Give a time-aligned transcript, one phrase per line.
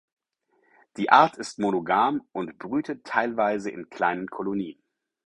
[0.97, 4.81] Die Art ist monogam und brütet teilweise in kleinen Kolonien.